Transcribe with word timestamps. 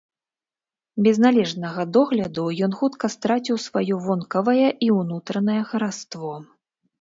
Без 1.07 1.19
належнага 1.25 1.81
догляду 1.97 2.45
ён 2.67 2.71
хутка 2.79 3.11
страціў 3.15 3.57
сваё 3.67 3.95
вонкавае 4.07 4.67
і 4.87 4.89
ўнутранае 4.99 5.61
хараство. 5.75 6.33